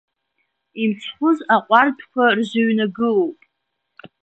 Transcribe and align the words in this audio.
Имцхәыз 0.81 1.37
аҟәардәқәа 1.55 2.25
рзыҩнагылоуп. 2.37 3.39